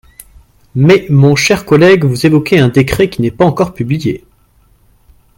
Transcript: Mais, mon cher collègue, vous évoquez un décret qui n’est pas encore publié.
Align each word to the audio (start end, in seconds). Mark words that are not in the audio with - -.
Mais, 0.73 1.05
mon 1.11 1.35
cher 1.35 1.63
collègue, 1.63 2.05
vous 2.05 2.25
évoquez 2.25 2.57
un 2.57 2.69
décret 2.69 3.07
qui 3.07 3.21
n’est 3.21 3.29
pas 3.29 3.45
encore 3.45 3.75
publié. 3.75 4.25